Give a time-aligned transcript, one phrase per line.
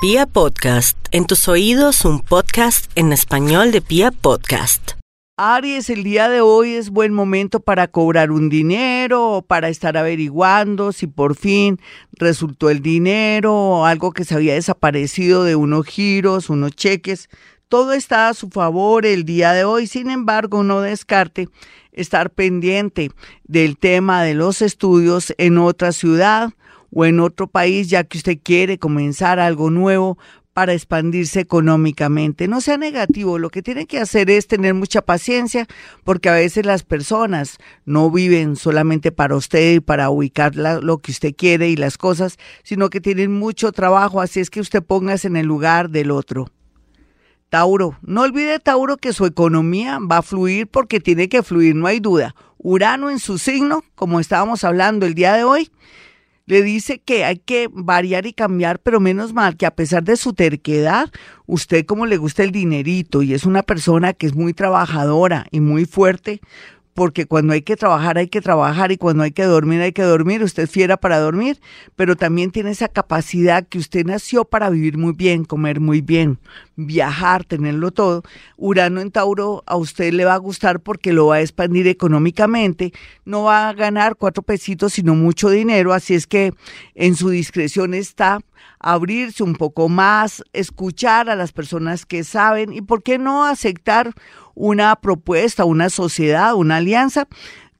[0.00, 4.92] Pia Podcast, en tus oídos un podcast en español de Pia Podcast.
[5.36, 9.96] Aries, el día de hoy es buen momento para cobrar un dinero o para estar
[9.96, 11.80] averiguando si por fin
[12.12, 17.28] resultó el dinero o algo que se había desaparecido de unos giros, unos cheques.
[17.66, 21.48] Todo está a su favor el día de hoy, sin embargo, no descarte
[21.90, 23.10] estar pendiente
[23.42, 26.52] del tema de los estudios en otra ciudad
[26.92, 30.18] o en otro país, ya que usted quiere comenzar algo nuevo
[30.58, 32.48] para expandirse económicamente.
[32.48, 35.68] No sea negativo, lo que tiene que hacer es tener mucha paciencia,
[36.02, 41.12] porque a veces las personas no viven solamente para usted y para ubicar lo que
[41.12, 45.28] usted quiere y las cosas, sino que tienen mucho trabajo, así es que usted póngase
[45.28, 46.50] en el lugar del otro.
[47.50, 51.86] Tauro, no olvide Tauro que su economía va a fluir porque tiene que fluir, no
[51.86, 52.34] hay duda.
[52.58, 55.70] Urano en su signo, como estábamos hablando el día de hoy,
[56.48, 60.16] le dice que hay que variar y cambiar, pero menos mal que a pesar de
[60.16, 61.10] su terquedad,
[61.46, 65.60] usted como le gusta el dinerito y es una persona que es muy trabajadora y
[65.60, 66.40] muy fuerte,
[66.98, 70.02] porque cuando hay que trabajar hay que trabajar y cuando hay que dormir hay que
[70.02, 70.42] dormir.
[70.42, 71.60] Usted es fiera para dormir,
[71.94, 76.40] pero también tiene esa capacidad que usted nació para vivir muy bien, comer muy bien,
[76.74, 78.24] viajar, tenerlo todo.
[78.56, 82.92] Urano en Tauro a usted le va a gustar porque lo va a expandir económicamente,
[83.24, 86.52] no va a ganar cuatro pesitos, sino mucho dinero, así es que
[86.96, 88.40] en su discreción está
[88.78, 94.12] abrirse un poco más, escuchar a las personas que saben y por qué no aceptar
[94.54, 97.28] una propuesta, una sociedad, una alianza,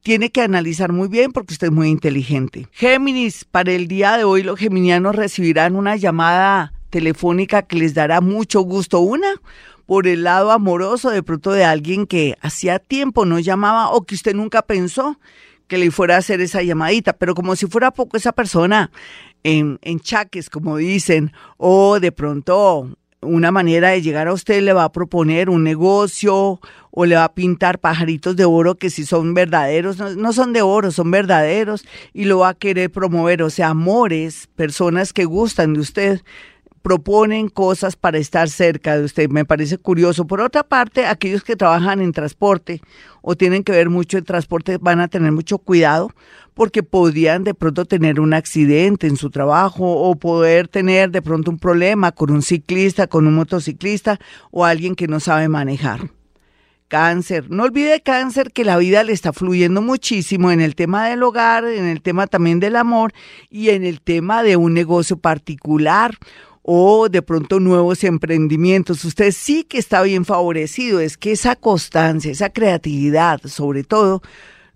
[0.03, 2.69] tiene que analizar muy bien porque usted es muy inteligente.
[2.73, 8.21] Géminis, para el día de hoy los geminianos recibirán una llamada telefónica que les dará
[8.21, 9.01] mucho gusto.
[9.01, 9.35] Una,
[9.87, 14.15] por el lado amoroso de pronto de alguien que hacía tiempo no llamaba o que
[14.15, 15.19] usted nunca pensó
[15.67, 18.91] que le fuera a hacer esa llamadita, pero como si fuera poco esa persona
[19.45, 22.89] en, en chaques, como dicen, o de pronto
[23.21, 27.25] una manera de llegar a usted le va a proponer un negocio o le va
[27.25, 31.85] a pintar pajaritos de oro que si son verdaderos, no, son de oro, son verdaderos
[32.13, 36.21] y lo va a querer promover, o sea, amores, personas que gustan de usted
[36.83, 39.29] proponen cosas para estar cerca de usted.
[39.29, 40.27] Me parece curioso.
[40.27, 42.81] Por otra parte, aquellos que trabajan en transporte
[43.21, 46.11] o tienen que ver mucho en transporte van a tener mucho cuidado
[46.59, 51.53] porque podrían de pronto tener un accidente en su trabajo o poder tener de pronto
[51.53, 54.19] un problema con un ciclista, con un motociclista
[54.51, 56.11] o alguien que no sabe manejar.
[56.89, 57.49] Cáncer.
[57.49, 61.65] No olvide cáncer que la vida le está fluyendo muchísimo en el tema del hogar,
[61.65, 63.13] en el tema también del amor
[63.49, 66.19] y en el tema de un negocio particular
[66.63, 69.05] o de pronto nuevos emprendimientos.
[69.05, 70.99] Usted sí que está bien favorecido.
[70.99, 74.23] Es que esa constancia, esa creatividad, sobre todo,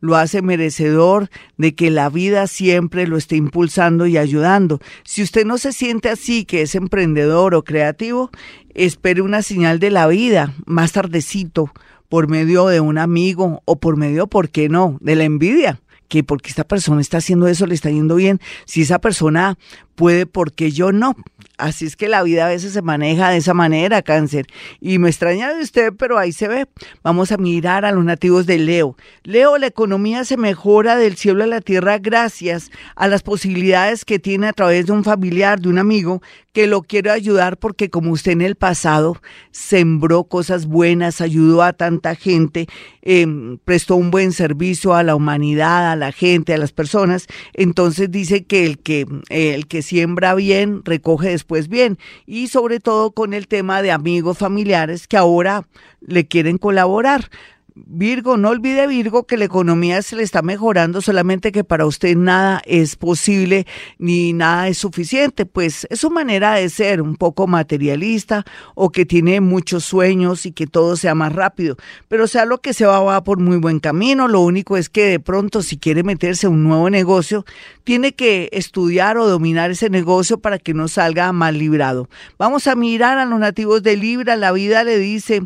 [0.02, 4.80] lo hace merecedor de que la vida siempre lo esté impulsando y ayudando.
[5.04, 8.30] Si usted no se siente así, que es emprendedor o creativo,
[8.74, 11.72] espere una señal de la vida más tardecito
[12.10, 16.22] por medio de un amigo o por medio, ¿por qué no?, de la envidia que
[16.22, 19.56] porque esta persona está haciendo eso le está yendo bien, si esa persona
[19.94, 21.14] puede, ¿por qué yo no?
[21.58, 24.46] Así es que la vida a veces se maneja de esa manera, cáncer.
[24.80, 26.66] Y me extraña de usted, pero ahí se ve.
[27.04, 28.96] Vamos a mirar a los nativos de Leo.
[29.22, 34.18] Leo, la economía se mejora del cielo a la tierra gracias a las posibilidades que
[34.18, 36.20] tiene a través de un familiar, de un amigo,
[36.52, 39.20] que lo quiere ayudar porque como usted en el pasado
[39.50, 42.66] sembró cosas buenas, ayudó a tanta gente,
[43.00, 48.10] em, prestó un buen servicio a la humanidad, a la gente, a las personas, entonces
[48.10, 51.98] dice que el que, el que siembra bien, recoge después bien.
[52.26, 55.66] Y sobre todo con el tema de amigos familiares que ahora
[56.00, 57.30] le quieren colaborar.
[57.74, 62.16] Virgo, no olvide Virgo que la economía se le está mejorando, solamente que para usted
[62.16, 63.66] nada es posible
[63.98, 68.44] ni nada es suficiente, pues es su manera de ser un poco materialista
[68.74, 71.76] o que tiene muchos sueños y que todo sea más rápido,
[72.08, 75.06] pero sea lo que se va, va por muy buen camino, lo único es que
[75.06, 77.46] de pronto si quiere meterse a un nuevo negocio,
[77.84, 82.08] tiene que estudiar o dominar ese negocio para que no salga mal librado.
[82.38, 85.42] Vamos a mirar a los nativos de Libra, la vida le dice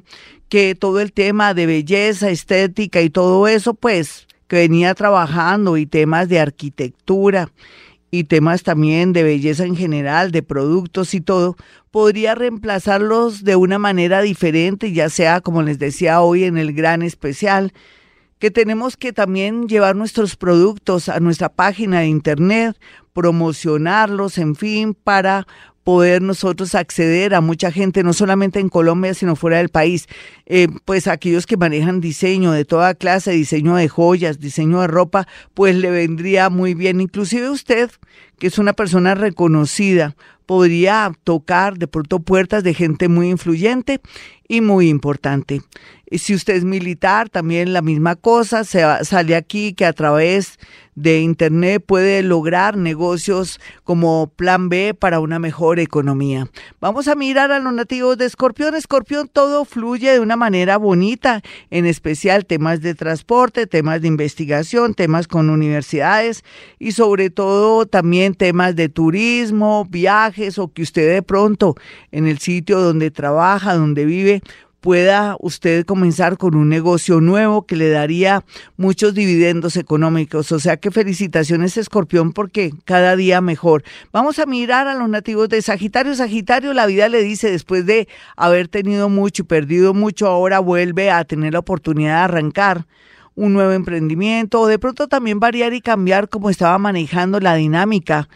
[0.48, 5.86] que todo el tema de belleza, estética y todo eso, pues que venía trabajando y
[5.86, 7.50] temas de arquitectura
[8.10, 11.56] y temas también de belleza en general, de productos y todo,
[11.90, 17.02] podría reemplazarlos de una manera diferente, ya sea como les decía hoy en el gran
[17.02, 17.72] especial,
[18.38, 22.76] que tenemos que también llevar nuestros productos a nuestra página de internet,
[23.12, 25.46] promocionarlos, en fin, para
[25.86, 30.08] poder nosotros acceder a mucha gente, no solamente en Colombia, sino fuera del país.
[30.44, 35.28] Eh, pues aquellos que manejan diseño de toda clase, diseño de joyas, diseño de ropa,
[35.54, 37.00] pues le vendría muy bien.
[37.00, 37.92] Inclusive usted,
[38.40, 44.00] que es una persona reconocida, podría tocar de pronto puertas de gente muy influyente
[44.48, 45.62] y muy importante.
[46.10, 50.58] Si usted es militar, también la misma cosa, se sale aquí que a través
[50.96, 56.48] de Internet puede lograr negocios como plan B para una mejor economía.
[56.80, 58.74] Vamos a mirar a los nativos de Escorpión.
[58.74, 64.94] Escorpión todo fluye de una manera bonita, en especial temas de transporte, temas de investigación,
[64.94, 66.42] temas con universidades
[66.78, 71.76] y sobre todo también temas de turismo, viajes o que usted de pronto
[72.10, 74.42] en el sitio donde trabaja, donde vive,
[74.86, 78.44] pueda usted comenzar con un negocio nuevo que le daría
[78.76, 80.52] muchos dividendos económicos.
[80.52, 83.82] O sea que felicitaciones Escorpión porque cada día mejor.
[84.12, 86.14] Vamos a mirar a los nativos de Sagitario.
[86.14, 88.06] Sagitario, la vida le dice, después de
[88.36, 92.86] haber tenido mucho y perdido mucho, ahora vuelve a tener la oportunidad de arrancar
[93.34, 98.28] un nuevo emprendimiento o de pronto también variar y cambiar cómo estaba manejando la dinámica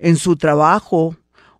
[0.00, 1.14] en su trabajo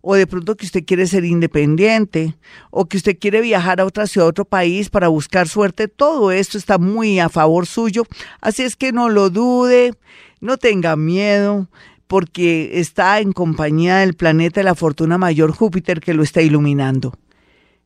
[0.05, 2.35] o de pronto que usted quiere ser independiente,
[2.71, 6.29] o que usted quiere viajar a otra ciudad, a otro país para buscar suerte, todo
[6.33, 8.03] esto está muy a favor suyo.
[8.41, 9.93] Así es que no lo dude,
[10.41, 11.69] no tenga miedo,
[12.07, 17.13] porque está en compañía del planeta de la fortuna mayor Júpiter que lo está iluminando.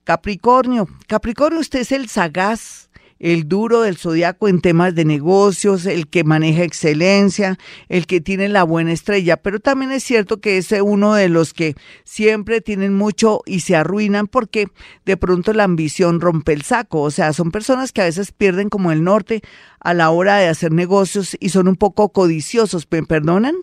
[0.03, 6.07] Capricornio, Capricornio, usted es el sagaz el duro del zodiaco en temas de negocios, el
[6.07, 7.57] que maneja excelencia,
[7.89, 11.53] el que tiene la buena estrella, pero también es cierto que es uno de los
[11.53, 14.67] que siempre tienen mucho y se arruinan porque
[15.05, 18.69] de pronto la ambición rompe el saco, o sea, son personas que a veces pierden
[18.69, 19.41] como el norte
[19.79, 23.55] a la hora de hacer negocios y son un poco codiciosos, ¿me perdonan?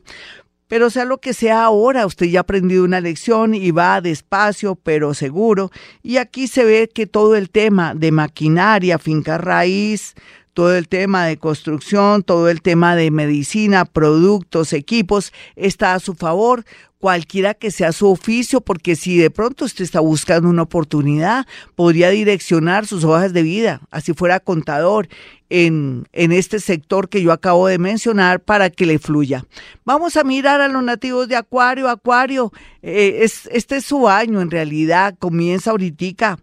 [0.68, 4.76] Pero sea lo que sea ahora, usted ya ha aprendido una lección y va despacio,
[4.76, 5.70] pero seguro.
[6.02, 10.14] Y aquí se ve que todo el tema de maquinaria, finca raíz,
[10.54, 16.14] todo el tema de construcción, todo el tema de medicina, productos, equipos, está a su
[16.14, 16.64] favor,
[16.98, 22.08] cualquiera que sea su oficio, porque si de pronto usted está buscando una oportunidad, podría
[22.08, 25.08] direccionar sus hojas de vida, así fuera contador,
[25.50, 29.44] en, en este sector que yo acabo de mencionar para que le fluya.
[29.84, 31.90] Vamos a mirar a los nativos de Acuario.
[31.90, 36.38] Acuario, eh, es, este es su año en realidad, comienza ahorita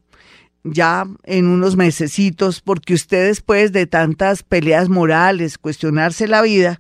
[0.64, 6.78] ya en unos mesecitos, porque usted después de tantas peleas morales, cuestionarse la vida,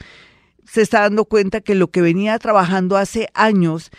[0.65, 3.91] se está dando cuenta que lo que venía trabajando hace años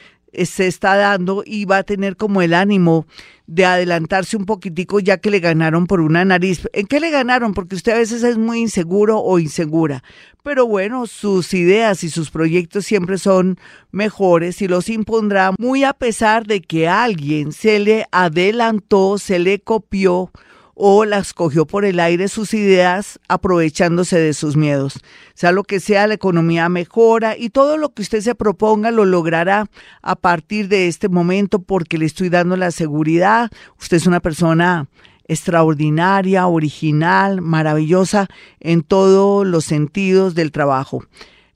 [0.45, 3.07] se está dando y va a tener como el ánimo
[3.47, 6.69] de adelantarse un poquitico ya que le ganaron por una nariz.
[6.73, 7.55] ¿En qué le ganaron?
[7.55, 10.03] Porque usted a veces es muy inseguro o insegura.
[10.43, 13.59] Pero bueno, sus ideas y sus proyectos siempre son
[13.91, 19.61] mejores y los impondrá muy a pesar de que alguien se le adelantó, se le
[19.61, 20.31] copió
[20.75, 25.01] o las cogió por el aire sus ideas aprovechándose de sus miedos.
[25.35, 29.05] Sea lo que sea, la economía mejora y todo lo que usted se proponga lo
[29.05, 29.67] logrará
[30.03, 33.51] a partir de este momento porque le estoy dando la seguridad.
[33.79, 34.89] Usted es una persona
[35.27, 38.29] extraordinaria, original, maravillosa
[38.61, 41.05] en todos los sentidos del trabajo.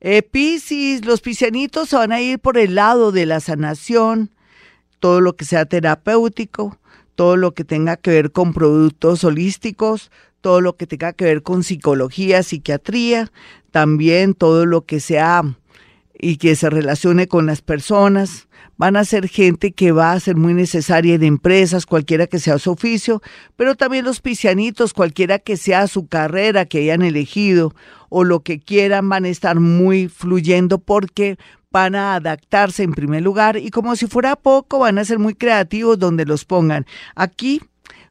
[0.01, 4.31] Eh, Piscis, los piscianitos se van a ir por el lado de la sanación,
[5.01, 6.79] todo lo que sea terapéutico,
[7.17, 11.43] todo lo que tenga que ver con productos holísticos, todo lo que tenga que ver
[11.43, 13.33] con psicología, psiquiatría,
[13.73, 15.43] también todo lo que sea
[16.19, 18.49] y que se relacione con las personas.
[18.77, 22.59] Van a ser gente que va a ser muy necesaria en empresas, cualquiera que sea
[22.59, 23.23] su oficio,
[23.57, 27.75] pero también los piscianitos, cualquiera que sea su carrera que hayan elegido
[28.09, 31.39] o lo que quieran, van a estar muy fluyendo porque
[31.71, 35.35] van a adaptarse en primer lugar y como si fuera poco van a ser muy
[35.35, 36.87] creativos donde los pongan.
[37.15, 37.61] Aquí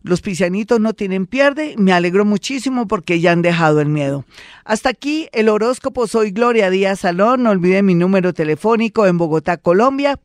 [0.06, 1.74] los piscianitos no tienen pierde.
[1.78, 4.24] Me alegro muchísimo porque ya han dejado el miedo.
[4.64, 6.06] Hasta aquí el horóscopo.
[6.06, 7.42] Soy Gloria Díaz Salón.
[7.42, 10.20] No olviden mi número telefónico en Bogotá, Colombia.